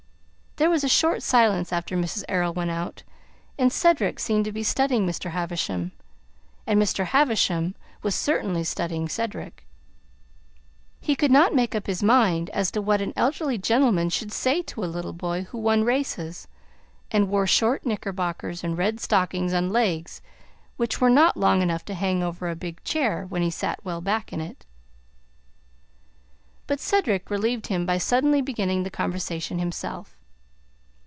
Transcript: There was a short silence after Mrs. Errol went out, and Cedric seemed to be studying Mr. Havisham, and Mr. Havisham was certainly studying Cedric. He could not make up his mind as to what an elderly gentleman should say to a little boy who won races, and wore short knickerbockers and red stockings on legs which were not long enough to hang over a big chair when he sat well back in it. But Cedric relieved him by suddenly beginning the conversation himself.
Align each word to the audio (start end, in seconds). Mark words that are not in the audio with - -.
There 0.57 0.69
was 0.69 0.83
a 0.83 0.89
short 0.89 1.23
silence 1.23 1.73
after 1.73 1.95
Mrs. 1.97 2.23
Errol 2.29 2.53
went 2.53 2.69
out, 2.69 3.01
and 3.57 3.71
Cedric 3.73 4.19
seemed 4.19 4.43
to 4.45 4.51
be 4.51 4.61
studying 4.63 5.07
Mr. 5.07 5.31
Havisham, 5.31 5.91
and 6.67 6.79
Mr. 6.79 7.05
Havisham 7.05 7.73
was 8.03 8.13
certainly 8.15 8.63
studying 8.65 9.07
Cedric. 9.09 9.65
He 10.99 11.15
could 11.15 11.31
not 11.31 11.55
make 11.55 11.73
up 11.73 11.87
his 11.87 12.03
mind 12.03 12.49
as 12.51 12.69
to 12.71 12.81
what 12.81 12.99
an 13.01 13.13
elderly 13.15 13.57
gentleman 13.57 14.09
should 14.09 14.31
say 14.31 14.61
to 14.63 14.83
a 14.83 14.85
little 14.91 15.13
boy 15.13 15.43
who 15.45 15.57
won 15.57 15.83
races, 15.85 16.47
and 17.09 17.29
wore 17.29 17.47
short 17.47 17.83
knickerbockers 17.85 18.61
and 18.63 18.77
red 18.77 18.99
stockings 18.99 19.53
on 19.53 19.69
legs 19.71 20.21
which 20.77 20.99
were 21.01 21.09
not 21.09 21.37
long 21.37 21.61
enough 21.63 21.85
to 21.85 21.95
hang 21.95 22.21
over 22.21 22.49
a 22.49 22.55
big 22.57 22.83
chair 22.83 23.25
when 23.29 23.41
he 23.41 23.49
sat 23.49 23.79
well 23.85 24.01
back 24.01 24.31
in 24.33 24.39
it. 24.41 24.65
But 26.67 26.79
Cedric 26.81 27.31
relieved 27.31 27.67
him 27.67 27.85
by 27.87 27.97
suddenly 27.97 28.41
beginning 28.43 28.83
the 28.83 28.91
conversation 28.91 29.57
himself. 29.57 30.17